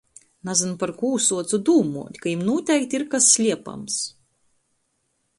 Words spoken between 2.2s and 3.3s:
ka jim nūteikti ir kas